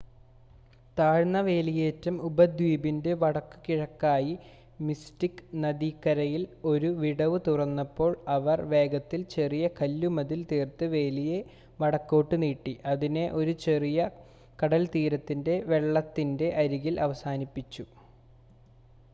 [0.97, 4.33] താഴ്ന്ന വേലിയേറ്റം ഉപദ്വീപിൻ്റെ വടക്കുകിഴക്കായി
[4.79, 11.39] മിസ്റ്റിക്ക് നദിക്കരയിൽ ഒരു വിടവ് തുറന്നപ്പോൾ അവർ വേഗത്തിൽ ചെറിയ കല്ലുമതിൽ തീർത്ത് വേലിയെ
[11.79, 13.99] വടക്കോട്ട് നീട്ടി അതിനെ ഒരു ചെറിയ
[14.59, 17.85] കടൽത്തീരത്തിൻ്റെ വെള്ളത്തിൻ്റെ അരികിൽ അവസാനിപ്പിച്ചു